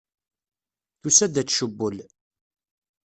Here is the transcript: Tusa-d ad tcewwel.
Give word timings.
Tusa-d 1.01 1.35
ad 1.41 1.47
tcewwel. 1.47 1.97